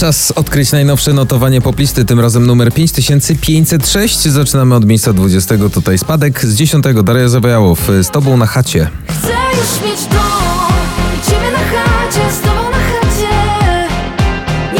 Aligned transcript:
Czas 0.00 0.30
odkryć 0.30 0.72
najnowsze 0.72 1.12
notowanie 1.12 1.60
poplisty, 1.60 2.04
tym 2.04 2.20
razem 2.20 2.46
numer 2.46 2.72
5506. 2.72 4.22
Zaczynamy 4.22 4.74
od 4.74 4.86
miejsca 4.86 5.12
20. 5.12 5.54
Tutaj 5.72 5.98
spadek 5.98 6.44
z 6.44 6.54
10. 6.54 6.84
Daria 7.02 7.28
Zawajałow 7.28 7.88
z 8.02 8.10
tobą 8.10 8.36
na 8.36 8.46
chacie. 8.46 8.90
Chcę 9.08 9.28
już 9.28 9.90
mieć 9.90 10.00
dom 10.04 10.72
i 11.18 11.30
ciebie 11.30 11.50
na 11.52 11.58
chacie, 11.58 12.32
z 12.32 12.40
tobą 12.40 12.70
na 12.70 12.78
chacie. 12.78 13.28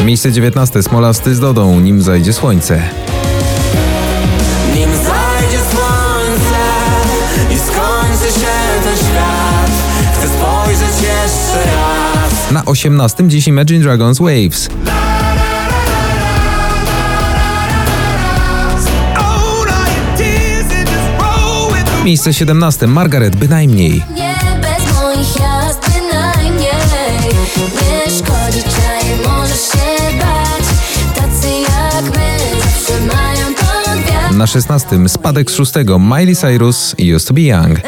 Miejsce 0.05 0.31
19. 0.31 0.83
Smolasty 0.83 1.35
z 1.35 1.39
Dodą, 1.39 1.79
nim 1.79 2.01
zajdzie 2.01 2.33
słońce. 2.33 2.81
Nim 4.75 4.89
zajdzie 4.89 5.59
słońce 5.71 6.61
i 7.55 7.57
skończy 7.57 8.39
się 8.39 8.55
ten 8.83 8.97
świat 8.97 9.71
Chcę 10.13 10.27
spojrzeć 10.27 11.01
jeszcze 11.01 11.71
raz 11.71 12.51
Na 12.51 12.65
18. 12.65 13.23
dziś 13.27 13.47
Imagine 13.47 13.83
Dragons 13.83 14.19
Waves. 14.19 14.69
Miejsce 22.03 22.33
17. 22.33 22.87
Margaret, 22.87 23.35
bynajmniej. 23.35 24.03
Nie 24.15 24.35
bez 24.61 25.01
moich 25.01 25.35
jazd 25.39 25.79
bynajmniej. 25.93 26.71
Nie 27.57 28.11
szkodzi 28.11 28.63
czaj, 28.63 29.31
możesz 29.33 29.61
się 29.61 30.17
bać. 30.19 30.65
Tacy 31.15 31.47
jak 31.49 32.03
my 32.03 32.37
zawsze 32.59 33.15
mają 33.15 33.53
ponad 33.55 34.05
wiatr. 34.05 34.35
Na 34.35 34.47
16. 34.47 35.09
Spadek 35.09 35.51
z 35.51 35.55
6. 35.55 35.73
Miley 35.99 36.35
Cyrus 36.35 36.95
Used 37.15 37.27
to 37.27 37.33
be 37.33 37.41
Young. 37.41 37.79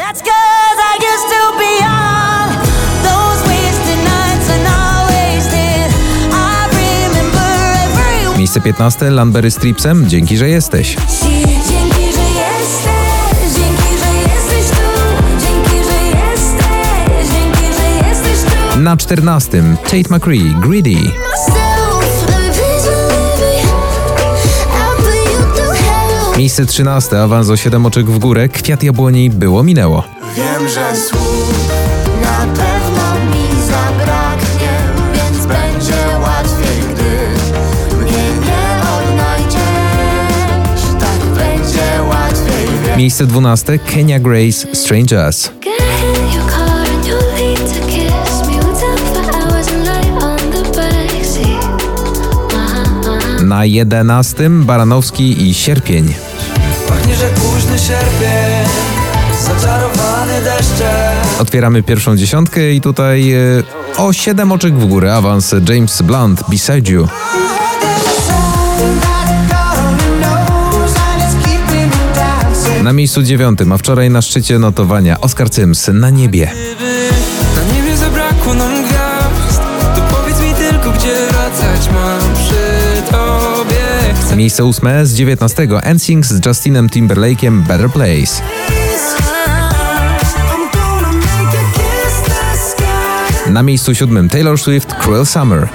Miejsce 8.38 8.62
15. 8.62 9.10
Landberry 9.10 9.52
Stripsem, 9.52 10.10
dzięki, 10.10 10.38
że 10.38 10.50
jesteś. 10.50 10.96
14. 19.04 19.78
Tate 19.84 20.10
McCree, 20.10 20.56
Greedy. 20.62 20.96
Miejsce 26.38 26.66
13. 26.66 27.20
Awans 27.20 27.50
o 27.50 27.58
7 27.58 27.86
oczek 27.86 28.06
w 28.06 28.20
górę. 28.20 28.50
Kwiat 28.50 28.84
jabłoni 28.84 29.30
było 29.30 29.64
minęło. 29.64 30.04
Wiem, 30.36 30.70
że 30.70 30.96
słów 30.96 31.70
Na 32.22 32.38
pewno 32.40 33.36
mi 33.36 33.48
zabraknie, 33.68 34.72
więc 35.14 35.46
będzie 35.46 36.18
łatwiej, 36.22 36.82
gdy 36.94 37.12
mnie 38.04 38.24
nie 38.46 38.82
odnajdziesz. 38.98 40.82
Tak 41.00 41.20
będzie 41.20 42.04
łatwiej. 42.10 42.98
Miejsce 42.98 43.26
12. 43.26 43.80
Kenya 43.80 44.20
Grace, 44.20 44.76
Strangers. 44.76 45.50
Na 53.54 53.66
11. 53.66 54.50
Baranowski 54.50 55.50
i 55.50 55.54
Sierpień. 55.54 56.14
Pachnie, 56.88 57.16
że 57.16 57.30
późny 57.30 57.80
sierpień 57.80 58.68
Zaczarowany 59.42 60.42
deszczem 60.44 61.40
Otwieramy 61.40 61.84
pierwszą 61.84 62.18
dziesiątkę 62.18 62.72
i 62.72 62.82
tutaj 62.82 63.34
e, 63.34 63.38
o 63.98 64.14
7 64.14 64.52
oczek 64.52 64.74
w 64.74 64.86
górę 64.86 65.16
awans 65.16 65.56
James 65.70 66.02
Blunt, 66.02 66.44
Beside 66.50 66.92
You. 66.92 67.08
Na 72.84 72.94
miejscu 72.94 73.24
dziewiątym, 73.24 73.72
a 73.72 73.78
wczoraj 73.78 74.10
na 74.10 74.22
szczycie 74.22 74.60
notowania 74.60 75.22
Oscar 75.22 75.54
Sims 75.54 75.90
na 75.94 76.10
niebie. 76.10 76.52
Miejsce 84.36 84.64
ósme 84.64 85.06
z 85.06 85.14
19 85.14 85.68
NSYNC 85.96 86.26
z 86.26 86.46
Justinem 86.46 86.90
Timberlake'iem 86.90 87.62
Better 87.62 87.90
Place. 87.90 88.42
Na 93.50 93.64
miejscu 93.64 93.96
siódmym 93.96 94.30
Taylor 94.30 94.60
Swift 94.60 94.94
Cruel 94.94 95.26
Summer. 95.26 95.70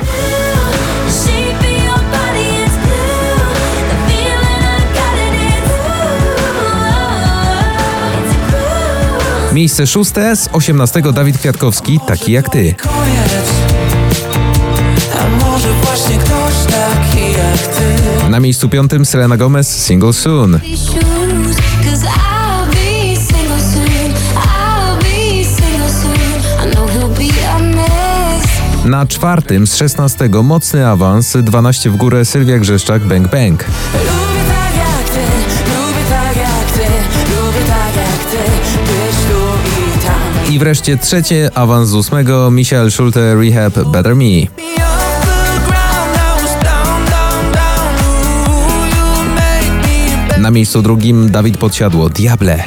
Miejsce 9.52 9.86
szóste 9.86 10.36
z 10.36 10.48
18 10.52 11.02
Dawid 11.12 11.38
Kwiatkowski 11.38 12.00
Taki 12.06 12.32
jak 12.32 12.48
ty. 12.48 12.74
Na 18.38 18.42
miejscu 18.42 18.68
piątym 18.68 19.04
Selena 19.04 19.36
Gomez 19.36 19.84
Single 19.84 20.12
Soon. 20.12 20.60
Na 28.84 29.06
czwartym 29.06 29.66
z 29.66 29.76
16 29.76 30.28
mocny 30.42 30.86
awans 30.86 31.36
12 31.42 31.90
w 31.90 31.96
górę 31.96 32.24
Sylwia 32.24 32.58
Grzeszczak 32.58 33.04
Bang 33.04 33.30
Bang. 33.30 33.64
Tak 33.64 33.72
tak 36.08 36.34
tak 40.04 40.50
i 40.50 40.58
wreszcie 40.58 40.96
trzecie 40.96 41.50
awans 41.54 41.88
z 41.88 41.94
ósmego 41.94 42.50
Michael 42.50 42.90
Schulte 42.90 43.34
Rehab 43.34 43.90
Better 43.92 44.16
Me. 44.16 44.87
Na 50.48 50.52
miejscu 50.52 50.82
drugim 50.82 51.30
Dawid 51.30 51.56
Podsiadło 51.56 52.08
Diable. 52.08 52.62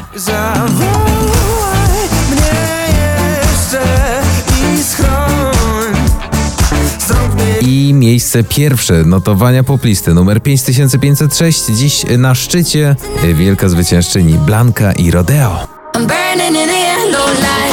I 7.61 7.93
miejsce 7.93 8.43
pierwsze 8.43 9.03
notowania 9.03 9.63
poplisty 9.63 10.13
numer 10.13 10.43
5506. 10.43 11.65
Dziś 11.65 12.05
na 12.17 12.35
szczycie 12.35 12.95
wielka 13.33 13.69
zwyciężczyni 13.69 14.33
Blanka 14.33 14.93
i 14.93 15.11
Rodeo. 15.11 15.67
I'm 15.93 16.07
burning 16.07 17.70